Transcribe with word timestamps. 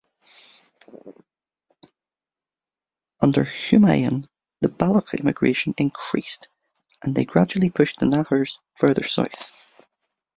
Under 3.19 3.43
Humayun 3.45 4.27
the 4.61 4.67
Baloch 4.67 5.13
immigration 5.13 5.75
increased, 5.77 6.47
and 7.03 7.13
they 7.13 7.23
gradually 7.23 7.69
pushed 7.69 7.99
the 7.99 8.07
Nahars 8.07 8.57
farther 8.73 9.03
south. 9.03 9.63